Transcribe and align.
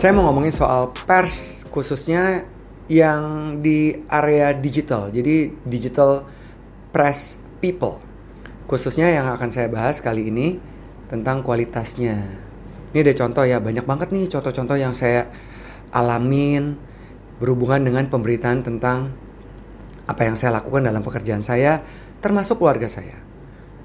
Saya 0.00 0.16
mau 0.16 0.24
ngomongin 0.32 0.48
soal 0.48 0.88
pers 1.04 1.68
khususnya 1.68 2.48
yang 2.88 3.60
di 3.60 4.00
area 4.08 4.56
digital. 4.56 5.12
Jadi 5.12 5.52
digital 5.68 6.24
press 6.88 7.36
people. 7.60 8.00
Khususnya 8.64 9.12
yang 9.12 9.28
akan 9.28 9.52
saya 9.52 9.68
bahas 9.68 10.00
kali 10.00 10.32
ini 10.32 10.56
tentang 11.12 11.44
kualitasnya. 11.44 12.16
Ini 12.96 13.04
ada 13.04 13.12
contoh 13.12 13.44
ya, 13.44 13.60
banyak 13.60 13.84
banget 13.84 14.08
nih 14.08 14.24
contoh-contoh 14.32 14.80
yang 14.80 14.96
saya 14.96 15.28
alamin 15.92 16.80
berhubungan 17.36 17.84
dengan 17.84 18.08
pemberitaan 18.08 18.64
tentang 18.64 19.12
apa 20.08 20.22
yang 20.24 20.40
saya 20.40 20.64
lakukan 20.64 20.80
dalam 20.80 21.04
pekerjaan 21.04 21.44
saya, 21.44 21.84
termasuk 22.24 22.56
keluarga 22.56 22.88
saya. 22.88 23.20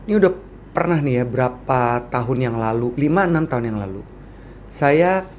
Ini 0.07 0.15
udah 0.15 0.31
pernah 0.71 0.95
nih 0.95 1.19
ya 1.19 1.23
berapa 1.27 2.07
tahun 2.07 2.39
yang 2.39 2.55
lalu, 2.55 2.95
5-6 2.95 3.51
tahun 3.51 3.65
yang 3.67 3.83
lalu. 3.83 4.01
Saya 4.71 5.34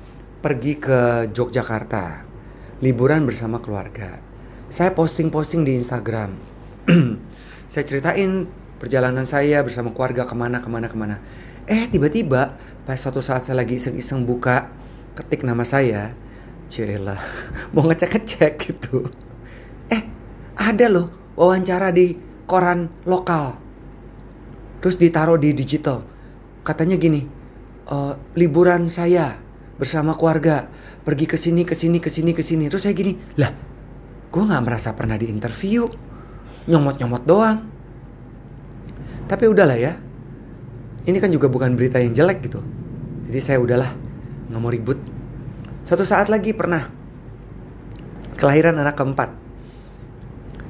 pergi 0.47 0.79
ke 0.79 1.27
Yogyakarta, 1.35 2.23
liburan 2.79 3.27
bersama 3.27 3.59
keluarga. 3.59 4.23
Saya 4.71 4.95
posting-posting 4.95 5.67
di 5.67 5.75
Instagram. 5.75 6.39
saya 7.75 7.83
ceritain 7.83 8.47
perjalanan 8.79 9.27
saya 9.27 9.67
bersama 9.67 9.91
keluarga 9.91 10.23
ke 10.23 10.39
mana, 10.39 10.63
ke 10.63 10.71
mana, 10.71 10.87
ke 10.87 10.95
mana. 10.95 11.19
Eh 11.67 11.91
tiba-tiba 11.91 12.63
pas 12.87 12.95
suatu 12.95 13.19
saat 13.19 13.43
saya 13.43 13.59
lagi 13.59 13.75
iseng-iseng 13.75 14.23
buka, 14.23 14.71
ketik 15.19 15.43
nama 15.43 15.67
saya, 15.67 16.15
Cila, 16.71 17.19
mau 17.75 17.83
ngecek-ngecek 17.91 18.53
gitu. 18.71 19.11
Eh 19.91 20.07
ada 20.55 20.87
loh 20.87 21.35
wawancara 21.35 21.91
di 21.91 22.15
koran 22.47 22.87
lokal. 23.03 23.59
Terus 24.79 24.95
ditaruh 24.95 25.43
di 25.43 25.51
digital. 25.51 26.07
Katanya 26.63 26.95
gini, 26.95 27.27
e, 27.91 27.97
liburan 28.39 28.87
saya 28.87 29.46
bersama 29.77 30.17
keluarga 30.17 30.69
pergi 31.05 31.29
ke 31.29 31.37
sini 31.37 31.63
ke 31.63 31.77
sini 31.77 32.01
ke 32.01 32.09
sini 32.09 32.33
ke 32.33 32.43
sini. 32.43 32.65
Terus 32.69 32.85
saya 32.89 32.97
gini, 32.97 33.17
lah, 33.37 33.53
gue 34.33 34.43
nggak 34.43 34.63
merasa 34.65 34.97
pernah 34.97 35.21
di 35.21 35.29
interview, 35.29 35.89
nyomot-nyomot 36.69 37.23
doang. 37.29 37.59
Tapi 39.27 39.45
udahlah 39.47 39.79
ya, 39.79 39.93
ini 41.05 41.19
kan 41.21 41.31
juga 41.31 41.47
bukan 41.53 41.77
berita 41.77 42.01
yang 42.01 42.17
jelek 42.17 42.47
gitu. 42.49 42.61
Jadi 43.29 43.41
saya 43.43 43.59
udahlah, 43.61 43.91
nggak 44.51 44.61
mau 44.61 44.73
ribut. 44.73 44.99
Satu 45.87 46.03
saat 46.03 46.27
lagi 46.27 46.51
pernah 46.51 46.91
kelahiran 48.37 48.77
anak 48.81 48.99
keempat. 48.99 49.31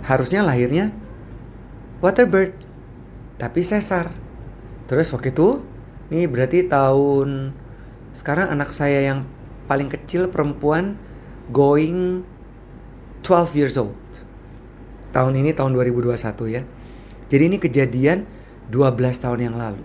Harusnya 0.06 0.46
lahirnya 0.46 0.94
waterbird, 1.98 2.54
tapi 3.40 3.60
sesar. 3.64 4.12
Terus 4.86 5.10
waktu 5.10 5.34
itu, 5.34 5.66
ini 6.14 6.30
berarti 6.30 6.68
tahun 6.70 7.50
sekarang 8.16 8.48
anak 8.48 8.72
saya 8.72 9.04
yang 9.04 9.28
paling 9.68 9.92
kecil 9.92 10.32
perempuan 10.32 10.96
going 11.52 12.24
12 13.20 13.58
years 13.60 13.76
old. 13.76 13.92
Tahun 15.12 15.32
ini 15.36 15.52
tahun 15.52 15.76
2021 15.76 16.16
ya. 16.48 16.64
Jadi 17.28 17.42
ini 17.44 17.60
kejadian 17.60 18.24
12 18.72 19.20
tahun 19.20 19.40
yang 19.52 19.56
lalu. 19.60 19.84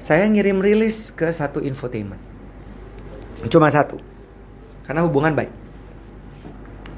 Saya 0.00 0.24
ngirim 0.32 0.64
rilis 0.64 1.12
ke 1.12 1.28
satu 1.28 1.60
infotainment. 1.60 2.18
Cuma 3.52 3.68
satu. 3.68 4.00
Karena 4.88 5.04
hubungan 5.04 5.36
baik. 5.36 5.52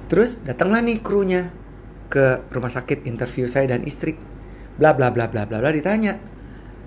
Terus 0.07 0.39
datanglah 0.41 0.81
nih 0.87 1.03
krunya 1.03 1.51
ke 2.07 2.47
rumah 2.55 2.71
sakit 2.71 3.11
interview 3.11 3.51
saya 3.51 3.75
dan 3.75 3.83
istri. 3.83 4.15
Bla 4.79 4.95
bla 4.95 5.11
bla 5.11 5.27
bla 5.27 5.51
bla 5.51 5.59
bla 5.59 5.71
ditanya. 5.75 6.15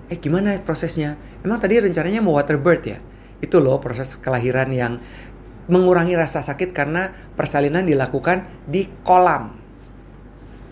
Eh 0.08 0.16
gimana 0.16 0.56
prosesnya? 0.64 1.20
Emang 1.44 1.60
tadi 1.60 1.76
rencananya 1.76 2.24
mau 2.24 2.40
waterbird 2.40 2.82
ya? 2.88 2.98
Itu 3.38 3.62
loh 3.62 3.78
proses 3.78 4.18
kelahiran 4.18 4.70
yang 4.74 4.98
mengurangi 5.68 6.16
rasa 6.16 6.40
sakit 6.42 6.72
karena 6.72 7.12
persalinan 7.36 7.84
dilakukan 7.84 8.48
di 8.64 8.88
kolam. 9.04 9.54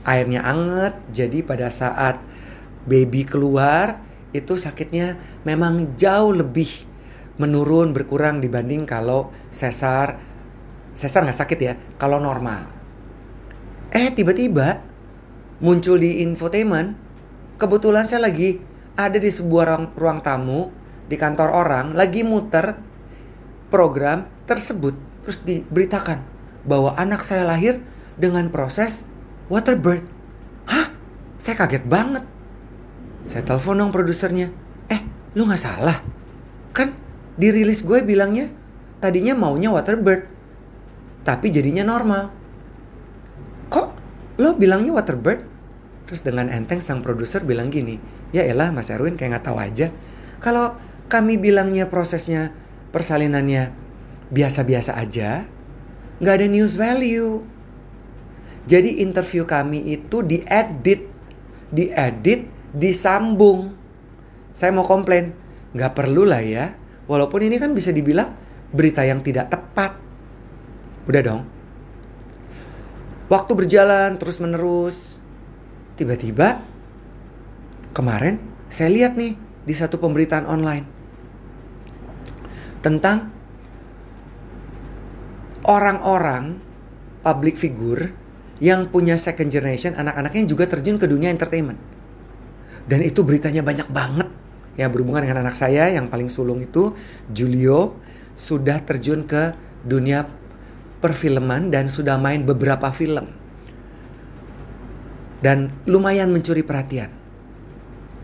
Airnya 0.06 0.47
anget, 0.47 0.94
jadi 1.10 1.43
pada 1.43 1.69
saat 1.69 2.22
baby 2.87 3.26
keluar 3.26 3.99
itu 4.31 4.55
sakitnya 4.55 5.19
memang 5.43 5.99
jauh 5.99 6.31
lebih 6.31 6.87
menurun 7.37 7.93
berkurang 7.93 8.41
dibanding 8.41 8.88
kalau 8.88 9.28
sesar 9.53 10.16
sesar 10.97 11.28
nggak 11.28 11.37
sakit 11.37 11.59
ya 11.60 11.75
kalau 12.00 12.16
normal 12.16 12.72
eh 13.93 14.09
tiba-tiba 14.12 14.81
muncul 15.60 16.00
di 16.00 16.25
infotainment 16.25 16.97
kebetulan 17.60 18.09
saya 18.09 18.28
lagi 18.28 18.60
ada 18.97 19.21
di 19.21 19.28
sebuah 19.28 19.65
ruang, 19.69 19.84
ruang 19.93 20.21
tamu 20.25 20.72
di 21.06 21.17
kantor 21.19 21.55
orang 21.55 21.94
lagi 21.94 22.27
muter 22.27 22.78
program 23.71 24.27
tersebut. 24.47 24.94
Terus 25.27 25.43
diberitakan 25.43 26.22
bahwa 26.67 26.94
anak 26.99 27.22
saya 27.22 27.47
lahir 27.47 27.83
dengan 28.19 28.50
proses 28.50 29.06
waterbird. 29.47 30.06
Hah? 30.67 30.91
Saya 31.39 31.55
kaget 31.59 31.84
banget. 31.87 32.25
Saya 33.27 33.43
telepon 33.43 33.83
dong 33.83 33.93
produsernya. 33.94 34.50
Eh 34.91 35.00
lu 35.34 35.47
nggak 35.47 35.62
salah. 35.62 35.99
Kan 36.71 36.94
dirilis 37.38 37.83
gue 37.83 38.03
bilangnya 38.03 38.50
tadinya 39.03 39.37
maunya 39.37 39.69
waterbird 39.71 40.31
tapi 41.27 41.50
jadinya 41.50 41.83
normal. 41.83 42.31
Kok 43.67 43.88
lo 44.38 44.55
bilangnya 44.55 44.94
waterbird? 44.94 45.43
Terus 46.06 46.23
dengan 46.23 46.47
enteng 46.47 46.78
sang 46.78 47.03
produser 47.03 47.43
bilang 47.43 47.67
gini 47.67 47.99
ya 48.31 48.47
elah 48.47 48.71
mas 48.71 48.94
Erwin 48.94 49.19
kayak 49.19 49.38
nggak 49.38 49.47
tahu 49.50 49.59
aja. 49.59 49.91
Kalau 50.38 50.78
kami 51.06 51.39
bilangnya 51.39 51.87
prosesnya 51.91 52.55
persalinannya 52.91 53.72
biasa-biasa 54.31 54.99
aja 54.99 55.47
nggak 56.19 56.34
ada 56.34 56.47
news 56.49 56.75
value 56.75 57.44
jadi 58.67 59.03
interview 59.03 59.47
kami 59.47 59.94
itu 59.94 60.27
diedit 60.27 61.06
diedit 61.71 62.50
disambung 62.75 63.75
saya 64.56 64.75
mau 64.75 64.87
komplain 64.87 65.37
nggak 65.77 65.93
perlu 65.94 66.27
lah 66.27 66.43
ya 66.43 66.75
walaupun 67.06 67.47
ini 67.47 67.61
kan 67.62 67.71
bisa 67.77 67.94
dibilang 67.94 68.34
berita 68.75 69.06
yang 69.06 69.23
tidak 69.23 69.53
tepat 69.53 70.06
Udah 71.06 71.23
dong. 71.23 71.43
Waktu 73.31 73.53
berjalan 73.55 74.19
terus 74.19 74.43
menerus. 74.43 75.19
Tiba-tiba 75.97 76.61
kemarin 77.97 78.43
saya 78.69 78.93
lihat 78.93 79.17
nih 79.17 79.38
di 79.66 79.75
satu 79.75 79.99
pemberitaan 79.99 80.47
online 80.47 80.87
tentang 82.81 83.34
orang-orang 85.66 86.62
public 87.27 87.59
figure 87.59 88.15
yang 88.62 88.88
punya 88.88 89.19
second 89.19 89.50
generation 89.50 89.93
anak-anaknya 89.99 90.47
juga 90.47 90.65
terjun 90.71 90.97
ke 90.97 91.10
dunia 91.10 91.28
entertainment. 91.28 91.76
Dan 92.87 93.03
itu 93.03 93.26
beritanya 93.26 93.66
banyak 93.66 93.91
banget 93.91 94.31
ya 94.78 94.87
berhubungan 94.87 95.26
dengan 95.26 95.43
anak 95.43 95.59
saya 95.59 95.91
yang 95.91 96.06
paling 96.06 96.31
sulung 96.31 96.62
itu 96.62 96.94
Julio 97.34 97.99
sudah 98.38 98.78
terjun 98.87 99.26
ke 99.26 99.56
dunia 99.82 100.28
perfilman 101.03 101.75
dan 101.75 101.91
sudah 101.91 102.15
main 102.16 102.47
beberapa 102.47 102.94
film. 102.94 103.26
Dan 105.43 105.69
lumayan 105.84 106.32
mencuri 106.32 106.65
perhatian. 106.65 107.12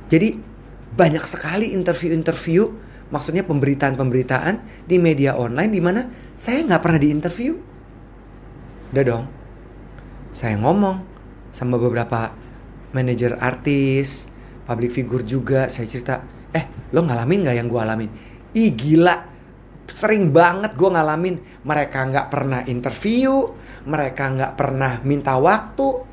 Jadi 0.09 0.52
banyak 0.93 1.25
sekali 1.25 1.73
interview-interview, 1.73 2.69
maksudnya 3.09 3.45
pemberitaan-pemberitaan 3.45 4.87
di 4.89 4.97
media 5.01 5.37
online 5.37 5.73
di 5.73 5.81
mana 5.81 6.01
saya 6.37 6.65
nggak 6.65 6.83
pernah 6.83 7.01
diinterview. 7.01 7.53
Udah 8.93 9.05
dong, 9.05 9.25
saya 10.37 10.57
ngomong 10.61 11.01
sama 11.53 11.81
beberapa 11.81 12.33
manajer 12.93 13.37
artis, 13.41 14.29
public 14.69 14.93
figure 14.93 15.25
juga, 15.25 15.69
saya 15.73 15.89
cerita, 15.89 16.21
eh 16.53 16.69
lo 16.93 17.05
ngalamin 17.05 17.41
nggak 17.45 17.57
yang 17.57 17.69
gue 17.73 17.81
alamin? 17.81 18.11
Ih 18.53 18.73
gila, 18.77 19.17
sering 19.89 20.29
banget 20.29 20.77
gue 20.77 20.91
ngalamin. 20.93 21.41
Mereka 21.65 21.99
nggak 22.13 22.27
pernah 22.29 22.61
interview, 22.69 23.49
mereka 23.89 24.29
nggak 24.29 24.53
pernah 24.61 25.01
minta 25.09 25.41
waktu, 25.41 26.05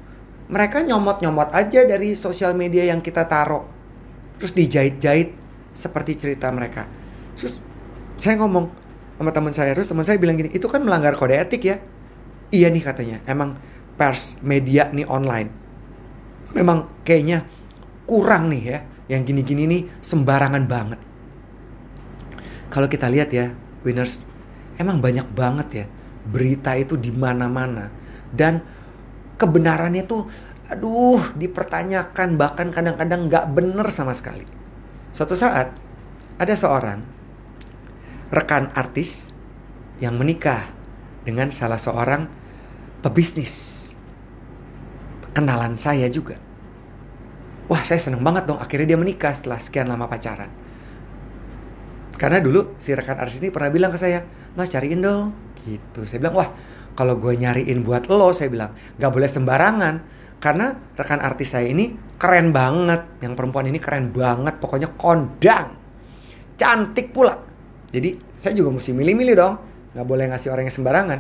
mereka 0.50 0.82
nyomot-nyomot 0.88 1.52
aja 1.52 1.84
dari 1.84 2.16
sosial 2.16 2.56
media 2.56 2.88
yang 2.88 3.04
kita 3.04 3.28
taruh, 3.28 3.79
terus 4.40 4.56
dijahit-jahit 4.56 5.36
seperti 5.76 6.18
cerita 6.18 6.50
mereka. 6.50 6.88
Terus 7.36 7.60
saya 8.18 8.40
ngomong 8.40 8.72
sama 9.20 9.32
teman 9.36 9.54
saya, 9.54 9.76
terus 9.76 9.92
teman 9.92 10.08
saya 10.08 10.16
bilang 10.16 10.40
gini, 10.40 10.50
itu 10.56 10.66
kan 10.72 10.80
melanggar 10.82 11.14
kode 11.20 11.36
etik 11.36 11.68
ya? 11.68 11.78
Iya 12.50 12.72
nih 12.72 12.82
katanya, 12.82 13.18
emang 13.30 13.60
pers 14.00 14.40
media 14.42 14.90
nih 14.90 15.06
online, 15.06 15.52
memang 16.56 16.88
kayaknya 17.06 17.46
kurang 18.10 18.50
nih 18.50 18.64
ya, 18.64 18.80
yang 19.12 19.22
gini-gini 19.28 19.70
nih 19.70 19.82
sembarangan 20.02 20.66
banget 20.66 21.00
kalau 22.70 22.86
kita 22.86 23.10
lihat 23.10 23.34
ya, 23.34 23.50
winners, 23.82 24.30
emang 24.78 25.02
banyak 25.02 25.26
banget 25.34 25.68
ya 25.74 25.86
berita 26.30 26.78
itu 26.78 26.94
di 26.94 27.10
mana-mana 27.10 27.90
dan 28.30 28.62
kebenarannya 29.42 30.06
tuh 30.06 30.30
aduh 30.70 31.34
dipertanyakan 31.34 32.38
bahkan 32.38 32.70
kadang-kadang 32.70 33.26
nggak 33.26 33.46
bener 33.54 33.88
sama 33.90 34.14
sekali. 34.14 34.46
Suatu 35.10 35.34
saat 35.34 35.74
ada 36.38 36.54
seorang 36.54 37.02
rekan 38.30 38.70
artis 38.78 39.34
yang 39.98 40.16
menikah 40.16 40.70
dengan 41.26 41.50
salah 41.50 41.82
seorang 41.82 42.30
pebisnis 43.02 43.80
kenalan 45.34 45.78
saya 45.82 46.08
juga. 46.08 46.38
Wah, 47.70 47.86
saya 47.86 48.02
seneng 48.02 48.26
banget 48.26 48.50
dong. 48.50 48.58
Akhirnya 48.58 48.96
dia 48.96 49.00
menikah 49.00 49.30
setelah 49.30 49.62
sekian 49.62 49.86
lama 49.86 50.10
pacaran. 50.10 50.50
Karena 52.18 52.42
dulu 52.42 52.76
si 52.82 52.92
rekan 52.92 53.16
artis 53.22 53.40
ini 53.40 53.54
pernah 53.54 53.70
bilang 53.70 53.94
ke 53.94 54.00
saya, 54.02 54.26
Mas 54.58 54.74
cariin 54.74 55.00
dong. 55.00 55.32
Gitu. 55.64 56.04
Saya 56.04 56.18
bilang, 56.20 56.36
wah 56.36 56.50
kalau 56.98 57.16
gue 57.16 57.38
nyariin 57.38 57.86
buat 57.86 58.10
lo, 58.10 58.34
saya 58.34 58.50
bilang, 58.50 58.74
gak 58.98 59.12
boleh 59.14 59.30
sembarangan. 59.30 60.19
Karena 60.40 60.72
rekan 60.96 61.20
artis 61.20 61.52
saya 61.52 61.68
ini 61.68 61.96
keren 62.16 62.56
banget. 62.56 63.20
Yang 63.20 63.34
perempuan 63.36 63.68
ini 63.68 63.80
keren 63.80 64.12
banget. 64.16 64.56
Pokoknya 64.58 64.90
kondang. 64.96 65.76
Cantik 66.56 67.12
pula. 67.12 67.36
Jadi 67.92 68.16
saya 68.40 68.56
juga 68.56 68.76
mesti 68.76 68.92
milih-milih 68.96 69.36
dong. 69.36 69.56
Gak 69.96 70.08
boleh 70.08 70.32
ngasih 70.32 70.50
orang 70.52 70.68
yang 70.68 70.76
sembarangan. 70.76 71.20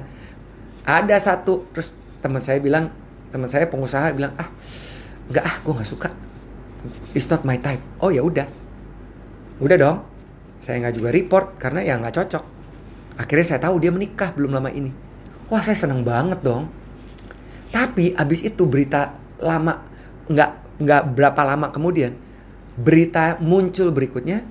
Ada 0.88 1.18
satu, 1.20 1.70
terus 1.76 1.94
teman 2.24 2.40
saya 2.40 2.58
bilang, 2.64 2.90
teman 3.30 3.52
saya 3.52 3.68
pengusaha 3.68 4.10
bilang, 4.16 4.34
ah 4.40 4.50
nggak 5.30 5.46
ah 5.46 5.56
gue 5.62 5.74
nggak 5.78 5.90
suka 5.90 6.10
it's 7.14 7.30
not 7.30 7.46
my 7.46 7.62
type 7.62 7.82
oh 8.02 8.10
ya 8.10 8.26
udah 8.26 8.50
udah 9.62 9.78
dong 9.78 9.98
saya 10.58 10.82
nggak 10.82 10.96
juga 10.98 11.10
report 11.14 11.46
karena 11.62 11.86
ya 11.86 12.02
nggak 12.02 12.18
cocok 12.18 12.44
akhirnya 13.22 13.46
saya 13.46 13.60
tahu 13.70 13.78
dia 13.78 13.94
menikah 13.94 14.34
belum 14.34 14.58
lama 14.58 14.74
ini 14.74 14.90
wah 15.54 15.62
saya 15.62 15.78
seneng 15.78 16.02
banget 16.02 16.42
dong 16.42 16.66
tapi 17.70 18.14
abis 18.18 18.46
itu 18.46 18.66
berita 18.66 19.14
lama 19.40 19.86
nggak 20.30 20.52
nggak 20.80 21.04
berapa 21.14 21.42
lama 21.44 21.70
kemudian 21.70 22.16
berita 22.80 23.38
muncul 23.44 23.92
berikutnya 23.92 24.46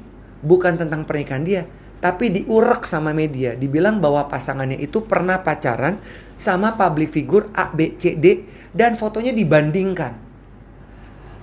bukan 0.44 0.78
tentang 0.78 1.02
pernikahan 1.08 1.42
dia 1.42 1.62
tapi 1.98 2.30
diurek 2.30 2.86
sama 2.86 3.10
media. 3.10 3.58
Dibilang 3.58 3.98
bahwa 3.98 4.30
pasangannya 4.30 4.78
itu 4.78 5.02
pernah 5.02 5.42
pacaran 5.42 5.98
sama 6.38 6.78
public 6.78 7.10
figure 7.10 7.50
A 7.58 7.74
B 7.74 7.98
C 7.98 8.14
D 8.14 8.46
dan 8.70 8.94
fotonya 8.94 9.34
dibandingkan. 9.34 10.14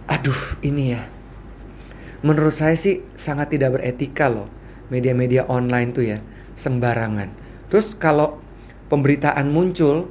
Aduh 0.07 0.41
ini 0.63 0.95
ya. 0.95 1.03
Menurut 2.23 2.55
saya 2.55 2.79
sih 2.79 3.03
sangat 3.19 3.53
tidak 3.53 3.77
beretika 3.77 4.31
loh 4.31 4.47
media-media 4.87 5.45
online 5.51 5.91
tuh 5.91 6.05
ya 6.07 6.17
sembarangan. 6.55 7.29
Terus 7.67 7.91
kalau 7.99 8.39
pemberitaan 8.87 9.51
muncul 9.51 10.07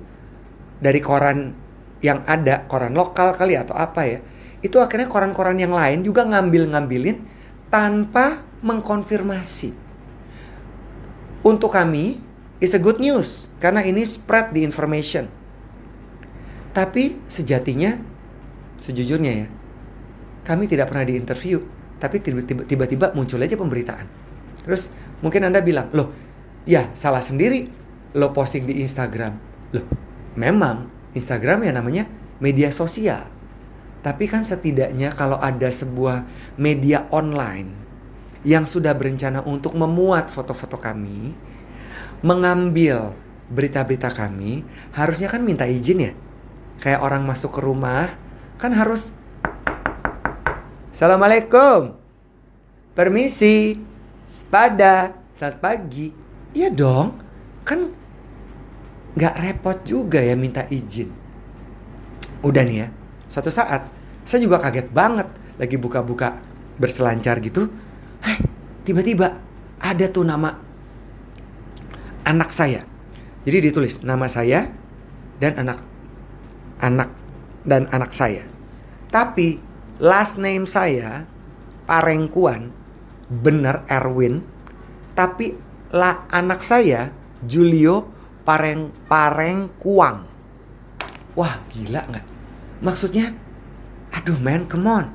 dari 0.84 1.00
koran 1.00 1.56
yang 2.04 2.20
ada 2.28 2.69
koran 2.69 2.92
lokal 2.92 3.32
kali 3.32 3.56
atau 3.56 3.72
apa 3.72 4.04
ya 4.04 4.20
itu 4.60 4.76
akhirnya 4.76 5.08
koran-koran 5.08 5.56
yang 5.56 5.72
lain 5.72 6.04
juga 6.04 6.28
ngambil-ngambilin 6.28 7.25
tanpa 7.72 8.44
mengkonfirmasi 8.60 9.72
untuk 11.40 11.72
kami 11.72 12.20
is 12.60 12.76
a 12.76 12.81
good 12.81 13.00
news 13.00 13.48
karena 13.56 13.81
ini 13.81 14.04
spread 14.04 14.52
the 14.52 14.60
information 14.60 15.32
tapi 16.76 17.16
sejatinya 17.25 17.96
sejujurnya 18.76 19.32
ya 19.32 19.48
kami 20.44 20.69
tidak 20.69 20.92
pernah 20.92 21.08
diinterview, 21.08 21.64
tapi 21.96 22.20
tiba-tiba 22.69 23.16
muncul 23.16 23.40
aja 23.40 23.56
pemberitaan. 23.56 24.06
Terus 24.60 24.92
mungkin 25.25 25.48
Anda 25.48 25.64
bilang, 25.64 25.88
loh 25.96 26.12
ya 26.69 26.92
salah 26.92 27.25
sendiri 27.25 27.64
lo 28.12 28.28
posting 28.31 28.69
di 28.69 28.84
Instagram. 28.84 29.32
Loh 29.72 29.86
memang 30.34 30.90
Instagram 31.14 31.66
ya 31.66 31.72
namanya 31.75 32.04
media 32.38 32.70
sosial. 32.70 33.26
Tapi 34.04 34.28
kan 34.28 34.44
setidaknya 34.44 35.16
kalau 35.16 35.40
ada 35.40 35.72
sebuah 35.72 36.28
media 36.60 37.08
online 37.08 37.72
yang 38.44 38.69
sudah 38.69 38.92
berencana 38.92 39.40
untuk 39.40 39.72
memuat 39.72 40.28
foto-foto 40.28 40.76
kami, 40.76 41.32
mengambil 42.20 43.16
berita-berita 43.48 44.12
kami, 44.12 44.60
harusnya 44.92 45.32
kan 45.32 45.40
minta 45.40 45.64
izin 45.64 46.04
ya. 46.04 46.12
Kayak 46.84 47.00
orang 47.00 47.25
masuk 47.25 47.56
ke 47.56 47.60
rumah, 47.64 48.12
kan 48.60 48.76
harus 48.76 49.16
Assalamualaikum. 50.94 51.98
Permisi. 52.94 53.82
Sepada. 54.31 55.19
Selamat 55.34 55.58
pagi. 55.58 56.14
Iya 56.54 56.70
dong. 56.70 57.19
Kan 57.66 57.90
nggak 59.14 59.34
repot 59.38 59.78
juga 59.87 60.20
ya 60.20 60.34
minta 60.34 60.66
izin. 60.66 61.11
Udah 62.43 62.62
nih 62.66 62.76
ya. 62.84 62.88
Suatu 63.31 63.49
saat 63.49 63.88
saya 64.26 64.40
juga 64.43 64.61
kaget 64.61 64.90
banget 64.90 65.28
lagi 65.58 65.76
buka-buka 65.78 66.38
berselancar 66.78 67.38
gitu. 67.40 67.70
Hai, 68.20 68.43
tiba-tiba 68.82 69.38
ada 69.78 70.06
tuh 70.11 70.26
nama 70.26 70.58
anak 72.26 72.50
saya. 72.50 72.82
Jadi 73.44 73.70
ditulis 73.70 74.00
nama 74.02 74.26
saya 74.26 74.72
dan 75.38 75.60
anak 75.60 75.78
anak 76.81 77.10
dan 77.62 77.87
anak 77.93 78.10
saya. 78.17 78.43
Tapi 79.12 79.62
last 80.02 80.43
name 80.43 80.67
saya 80.67 81.28
Parengkuan 81.84 82.72
bener 83.28 83.84
Erwin 83.93 84.40
tapi 85.14 85.55
lah 85.94 86.26
anak 86.32 86.64
saya 86.64 87.12
Julio 87.44 88.13
Pareng 88.44 88.93
Parengkuang 89.08 90.35
wah 91.35 91.55
gila 91.70 92.02
nggak? 92.08 92.26
Maksudnya 92.81 93.35
aduh 94.14 94.38
man 94.38 94.64
come 94.70 94.88
on. 94.88 95.06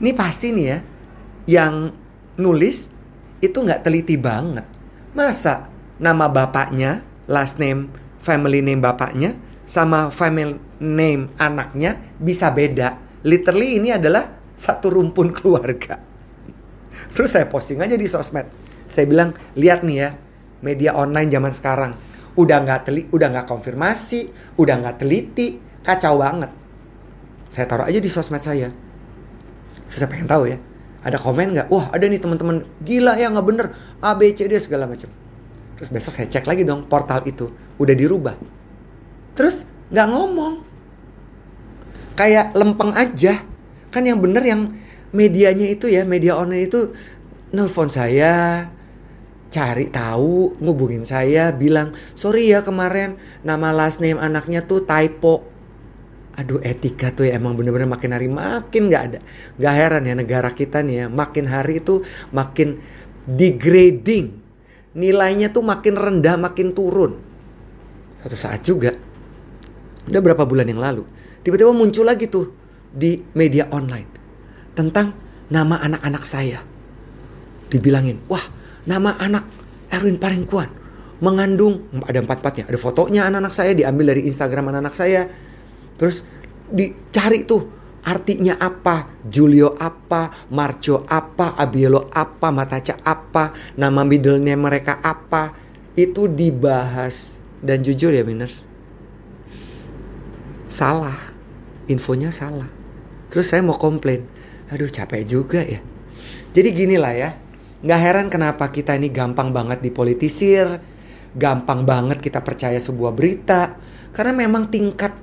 Ini 0.00 0.12
pasti 0.16 0.52
nih 0.52 0.66
ya 0.66 0.78
yang 1.48 1.74
nulis 2.36 2.88
itu 3.40 3.56
nggak 3.56 3.84
teliti 3.84 4.20
banget. 4.20 4.64
Masa 5.16 5.68
nama 6.00 6.28
bapaknya 6.28 7.04
last 7.28 7.56
name 7.60 7.88
family 8.20 8.60
name 8.60 8.80
bapaknya 8.84 9.36
sama 9.64 10.12
family 10.12 10.56
name 10.80 11.32
anaknya 11.40 11.96
bisa 12.20 12.52
beda. 12.52 12.96
Literally 13.24 13.80
ini 13.80 13.92
adalah 13.92 14.28
satu 14.56 14.92
rumpun 14.92 15.32
keluarga. 15.36 16.00
Terus 17.16 17.32
saya 17.32 17.48
posting 17.48 17.80
aja 17.80 17.96
di 17.96 18.06
sosmed. 18.06 18.46
Saya 18.90 19.06
bilang, 19.06 19.34
lihat 19.54 19.86
nih 19.86 19.96
ya, 19.98 20.10
media 20.60 20.96
online 20.96 21.28
zaman 21.32 21.52
sekarang 21.52 21.92
udah 22.38 22.58
nggak 22.62 22.80
teli, 22.86 23.02
udah 23.10 23.28
nggak 23.32 23.46
konfirmasi, 23.50 24.30
udah 24.56 24.74
nggak 24.80 24.96
teliti, 25.02 25.58
kacau 25.82 26.22
banget. 26.22 26.52
Saya 27.50 27.66
taruh 27.66 27.84
aja 27.84 27.98
di 27.98 28.06
sosmed 28.06 28.38
saya. 28.40 28.70
Saya 29.90 30.06
pengen 30.06 30.30
tahu 30.30 30.46
ya, 30.46 30.56
ada 31.02 31.18
komen 31.18 31.58
nggak? 31.58 31.66
Wah 31.68 31.90
ada 31.90 32.06
nih 32.06 32.22
teman-teman 32.22 32.62
gila 32.86 33.18
ya 33.18 33.26
nggak 33.34 33.46
bener 33.46 33.66
A 33.98 34.14
B 34.14 34.30
C 34.30 34.46
D 34.46 34.54
segala 34.62 34.86
macam. 34.86 35.10
Terus 35.74 35.90
besok 35.90 36.14
saya 36.14 36.30
cek 36.30 36.46
lagi 36.46 36.62
dong 36.62 36.86
portal 36.86 37.24
itu 37.26 37.50
udah 37.80 37.94
dirubah. 37.96 38.38
Terus 39.34 39.66
nggak 39.90 40.08
ngomong, 40.12 40.54
kayak 42.14 42.54
lempeng 42.54 42.94
aja. 42.94 43.42
Kan 43.90 44.06
yang 44.06 44.22
bener 44.22 44.46
yang 44.46 44.70
medianya 45.10 45.66
itu 45.66 45.90
ya, 45.90 46.06
media 46.06 46.38
online 46.38 46.70
itu 46.70 46.94
nelpon 47.50 47.90
saya, 47.90 48.70
cari 49.50 49.90
tahu, 49.90 50.56
ngubungin 50.62 51.02
saya, 51.02 51.50
bilang, 51.50 51.92
sorry 52.14 52.54
ya 52.54 52.62
kemarin 52.62 53.18
nama 53.42 53.74
last 53.74 53.98
name 53.98 54.16
anaknya 54.16 54.64
tuh 54.64 54.86
typo. 54.86 55.50
Aduh 56.38 56.62
etika 56.62 57.10
tuh 57.10 57.26
ya 57.26 57.36
emang 57.36 57.58
bener-bener 57.58 57.90
makin 57.90 58.14
hari 58.14 58.30
makin 58.30 58.88
gak 58.88 59.02
ada. 59.12 59.18
Gak 59.58 59.74
heran 59.74 60.06
ya 60.06 60.14
negara 60.14 60.54
kita 60.54 60.80
nih 60.80 61.04
ya, 61.04 61.06
makin 61.10 61.50
hari 61.50 61.82
itu 61.82 62.06
makin 62.30 62.78
degrading. 63.26 64.38
Nilainya 64.94 65.50
tuh 65.50 65.66
makin 65.66 65.98
rendah, 65.98 66.38
makin 66.38 66.70
turun. 66.72 67.18
Satu 68.22 68.36
saat 68.38 68.62
juga, 68.62 68.94
udah 70.06 70.20
berapa 70.22 70.46
bulan 70.46 70.66
yang 70.70 70.78
lalu, 70.82 71.06
tiba-tiba 71.42 71.74
muncul 71.74 72.06
lagi 72.06 72.30
tuh 72.30 72.52
di 72.90 73.22
media 73.34 73.70
online 73.70 74.10
tentang 74.74 75.14
nama 75.50 75.78
anak-anak 75.82 76.22
saya. 76.26 76.62
Dibilangin, 77.70 78.18
wah 78.26 78.42
nama 78.90 79.14
anak 79.22 79.46
Erwin 79.94 80.18
Parengkuan 80.18 80.66
mengandung 81.22 81.86
ada 82.02 82.18
empat-empatnya, 82.18 82.66
ada 82.66 82.78
fotonya 82.80 83.30
anak-anak 83.30 83.54
saya 83.54 83.70
diambil 83.76 84.16
dari 84.16 84.26
Instagram 84.26 84.74
anak-anak 84.74 84.96
saya. 84.98 85.30
Terus 86.00 86.26
dicari 86.66 87.44
tuh 87.46 87.68
artinya 88.02 88.56
apa, 88.56 89.20
Julio 89.28 89.76
apa, 89.76 90.48
Marco 90.50 91.04
apa, 91.04 91.54
Abielo 91.54 92.08
apa, 92.08 92.48
Mataca 92.48 92.98
apa, 93.04 93.52
nama 93.76 94.00
middle 94.02 94.40
name 94.40 94.64
mereka 94.64 94.98
apa, 94.98 95.54
itu 95.94 96.26
dibahas. 96.26 97.38
Dan 97.60 97.84
jujur 97.84 98.08
ya 98.08 98.24
Miners, 98.24 98.64
salah 100.64 101.30
infonya 101.92 102.32
salah. 102.32 102.72
Terus 103.28 103.52
saya 103.52 103.60
mau 103.60 103.76
komplain. 103.76 104.24
Aduh 104.72 104.88
capek 104.88 105.28
juga 105.28 105.60
ya. 105.60 105.84
Jadi 106.56 106.68
gini 106.72 106.96
lah 106.96 107.12
ya. 107.12 107.30
Nggak 107.80 108.00
heran 108.00 108.26
kenapa 108.28 108.68
kita 108.68 108.96
ini 108.96 109.08
gampang 109.08 109.52
banget 109.52 109.80
dipolitisir. 109.80 110.80
Gampang 111.36 111.88
banget 111.88 112.20
kita 112.20 112.44
percaya 112.44 112.76
sebuah 112.76 113.16
berita. 113.16 113.78
Karena 114.12 114.46
memang 114.46 114.68
tingkat 114.68 115.14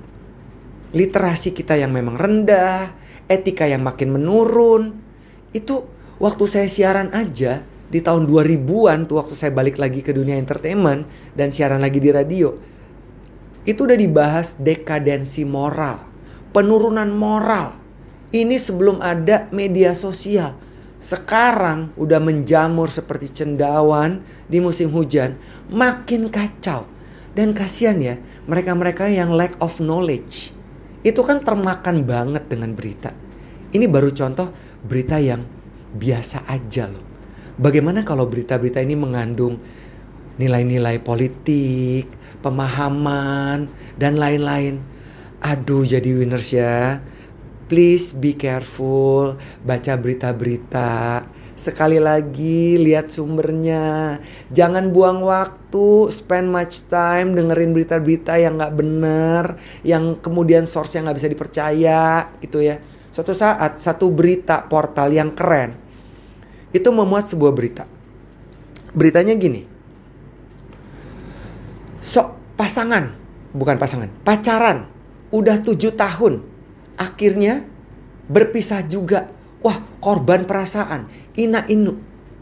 literasi 0.90 1.54
kita 1.54 1.78
yang 1.78 1.94
memang 1.94 2.18
rendah. 2.18 2.92
Etika 3.28 3.68
yang 3.68 3.84
makin 3.84 4.14
menurun. 4.14 4.96
Itu 5.54 5.86
waktu 6.18 6.44
saya 6.50 6.68
siaran 6.68 7.14
aja. 7.14 7.62
di 7.88 8.04
tahun 8.04 8.28
2000-an 8.28 9.08
tuh 9.08 9.16
waktu 9.16 9.34
saya 9.34 9.52
balik 9.52 9.80
lagi 9.80 10.04
ke 10.04 10.12
dunia 10.12 10.36
entertainment 10.36 11.08
dan 11.32 11.48
siaran 11.48 11.80
lagi 11.80 11.98
di 11.98 12.12
radio. 12.12 12.52
Itu 13.64 13.88
udah 13.88 13.96
dibahas 13.96 14.56
dekadensi 14.60 15.44
moral, 15.44 16.00
penurunan 16.52 17.08
moral. 17.12 17.76
Ini 18.28 18.60
sebelum 18.60 19.00
ada 19.00 19.48
media 19.56 19.96
sosial. 19.96 20.52
Sekarang 20.98 21.94
udah 21.94 22.18
menjamur 22.18 22.90
seperti 22.90 23.30
cendawan 23.30 24.22
di 24.50 24.58
musim 24.58 24.90
hujan, 24.90 25.38
makin 25.70 26.28
kacau. 26.28 26.86
Dan 27.38 27.54
kasihan 27.54 27.98
ya, 28.02 28.18
mereka-mereka 28.50 29.06
yang 29.06 29.30
lack 29.30 29.54
of 29.62 29.78
knowledge. 29.78 30.50
Itu 31.06 31.22
kan 31.22 31.46
termakan 31.46 32.02
banget 32.02 32.50
dengan 32.50 32.74
berita. 32.74 33.14
Ini 33.70 33.86
baru 33.86 34.10
contoh 34.10 34.50
berita 34.82 35.22
yang 35.22 35.46
biasa 35.94 36.50
aja 36.50 36.90
loh 36.90 37.18
Bagaimana 37.58 38.06
kalau 38.06 38.30
berita-berita 38.30 38.78
ini 38.78 38.94
mengandung 38.94 39.58
nilai-nilai 40.38 41.02
politik, 41.02 42.06
pemahaman, 42.38 43.66
dan 43.98 44.14
lain-lain? 44.14 44.78
Aduh, 45.42 45.82
jadi 45.82 46.06
winners 46.06 46.54
ya. 46.54 47.02
Please 47.68 48.16
be 48.16 48.32
careful, 48.32 49.36
baca 49.60 49.92
berita-berita. 50.00 51.20
Sekali 51.52 52.00
lagi, 52.00 52.80
lihat 52.80 53.12
sumbernya. 53.12 54.16
Jangan 54.48 54.88
buang 54.88 55.20
waktu, 55.20 56.08
spend 56.08 56.48
much 56.48 56.88
time 56.88 57.36
dengerin 57.36 57.76
berita-berita 57.76 58.40
yang 58.40 58.56
nggak 58.56 58.72
bener, 58.72 59.60
yang 59.84 60.16
kemudian 60.16 60.64
source-nya 60.64 61.04
nggak 61.04 61.18
bisa 61.20 61.28
dipercaya, 61.28 62.32
gitu 62.40 62.64
ya. 62.64 62.80
Suatu 63.12 63.36
saat, 63.36 63.76
satu 63.76 64.08
berita 64.08 64.64
portal 64.64 65.12
yang 65.12 65.36
keren, 65.36 65.76
itu 66.72 66.88
memuat 66.88 67.28
sebuah 67.28 67.52
berita. 67.52 67.84
Beritanya 68.96 69.36
gini. 69.36 69.68
Sok 72.00 72.56
pasangan, 72.56 73.12
bukan 73.52 73.76
pasangan, 73.76 74.08
pacaran. 74.24 74.88
Udah 75.28 75.60
tujuh 75.60 75.92
tahun. 75.92 76.47
Akhirnya 76.98 77.64
berpisah 78.28 78.84
juga. 78.84 79.30
Wah 79.62 79.78
korban 80.02 80.44
perasaan. 80.44 81.06
Ina 81.38 81.66
inu. 81.70 81.94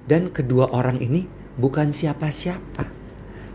Dan 0.07 0.33
kedua 0.33 0.73
orang 0.73 1.01
ini 1.01 1.29
bukan 1.57 1.93
siapa-siapa. 1.93 2.85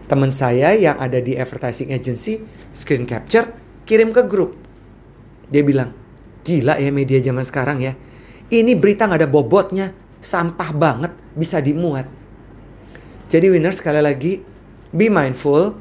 Teman 0.09 0.33
saya 0.33 0.75
yang 0.75 0.99
ada 0.99 1.23
di 1.23 1.39
advertising 1.39 1.95
agency 1.95 2.43
screen 2.75 3.07
capture 3.07 3.47
kirim 3.87 4.11
ke 4.11 4.27
grup. 4.27 4.57
Dia 5.47 5.63
bilang, 5.63 5.95
gila 6.43 6.75
ya 6.79 6.91
media 6.91 7.23
zaman 7.23 7.47
sekarang 7.47 7.79
ya. 7.79 7.95
Ini 8.51 8.75
berita 8.75 9.07
nggak 9.07 9.23
ada 9.23 9.29
bobotnya 9.31 9.95
sampah 10.19 10.69
banget 10.75 11.15
bisa 11.31 11.63
dimuat. 11.63 12.03
Jadi 13.31 13.47
winner 13.47 13.71
sekali 13.71 14.03
lagi 14.03 14.43
be 14.91 15.07
mindful. 15.07 15.71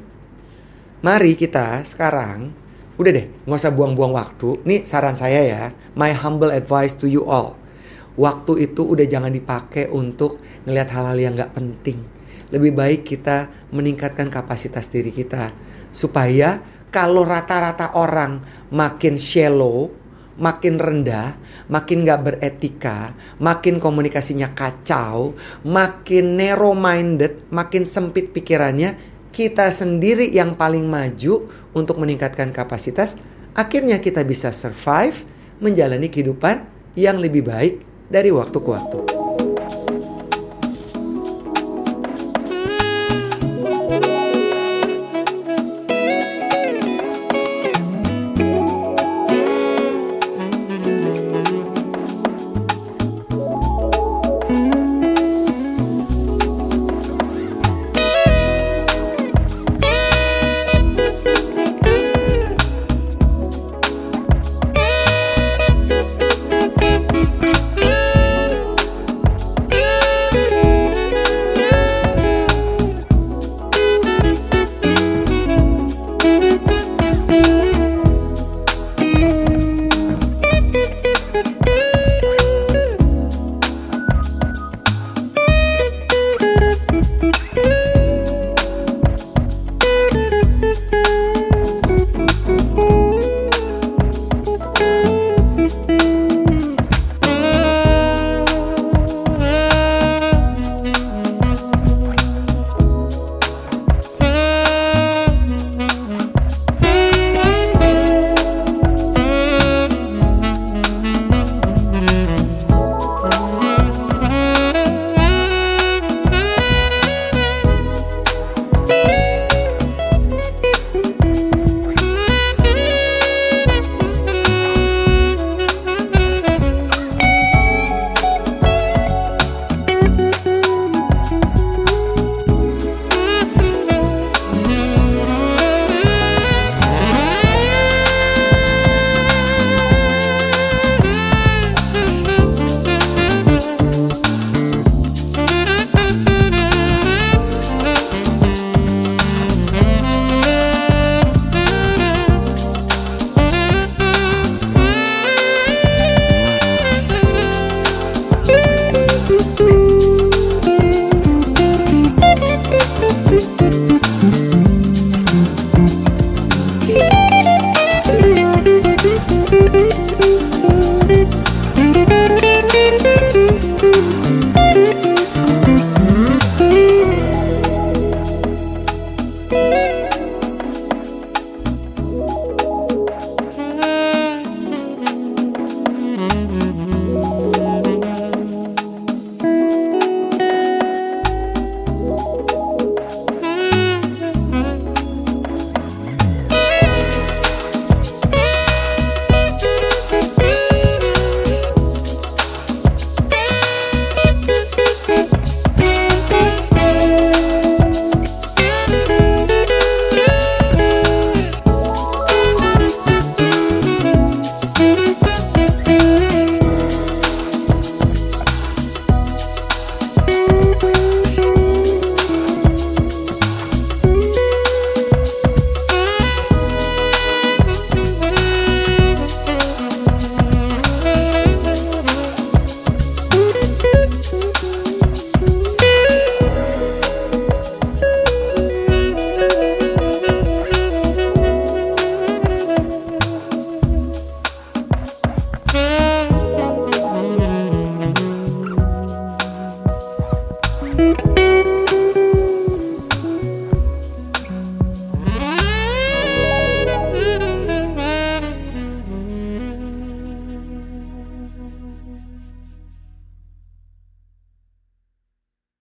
Mari 1.03 1.35
kita 1.35 1.83
sekarang 1.83 2.55
udah 2.99 3.11
deh 3.11 3.25
nggak 3.47 3.59
usah 3.59 3.71
buang-buang 3.71 4.13
waktu. 4.15 4.59
Nih 4.67 4.83
saran 4.83 5.15
saya 5.15 5.41
ya, 5.43 5.63
my 5.95 6.11
humble 6.11 6.51
advice 6.51 6.95
to 6.95 7.07
you 7.07 7.23
all. 7.27 7.55
Waktu 8.19 8.67
itu 8.67 8.83
udah 8.83 9.07
jangan 9.07 9.31
dipakai 9.31 9.87
untuk 9.87 10.43
ngelihat 10.67 10.91
hal-hal 10.91 11.17
yang 11.17 11.33
nggak 11.39 11.55
penting. 11.55 12.03
Lebih 12.51 12.75
baik 12.75 13.01
kita 13.07 13.47
meningkatkan 13.71 14.27
kapasitas 14.27 14.91
diri 14.91 15.15
kita 15.15 15.55
supaya 15.95 16.59
kalau 16.91 17.23
rata-rata 17.23 17.95
orang 17.95 18.43
makin 18.67 19.15
shallow, 19.15 19.87
makin 20.35 20.75
rendah, 20.75 21.39
makin 21.71 22.03
gak 22.03 22.27
beretika, 22.27 23.15
makin 23.39 23.79
komunikasinya 23.79 24.51
kacau, 24.51 25.31
makin 25.63 26.35
narrow 26.35 26.75
minded, 26.75 27.47
makin 27.47 27.87
sempit 27.87 28.35
pikirannya, 28.35 29.10
kita 29.31 29.71
sendiri 29.71 30.27
yang 30.31 30.55
paling 30.59 30.87
maju 30.87 31.47
untuk 31.71 31.99
meningkatkan 31.99 32.51
kapasitas, 32.51 33.15
akhirnya 33.55 33.99
kita 33.99 34.27
bisa 34.27 34.51
survive 34.51 35.23
menjalani 35.63 36.11
kehidupan 36.11 36.67
yang 36.99 37.19
lebih 37.19 37.47
baik 37.47 37.79
dari 38.11 38.29
waktu 38.29 38.57
ke 38.59 38.69
waktu. 38.69 39.10